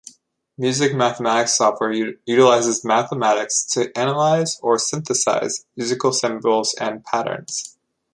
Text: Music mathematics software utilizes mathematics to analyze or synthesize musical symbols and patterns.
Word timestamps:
Music 0.57 0.95
mathematics 0.95 1.53
software 1.55 1.91
utilizes 2.25 2.83
mathematics 2.83 3.63
to 3.63 3.95
analyze 3.95 4.59
or 4.63 4.79
synthesize 4.79 5.67
musical 5.75 6.11
symbols 6.11 6.73
and 6.81 7.03
patterns. 7.05 7.77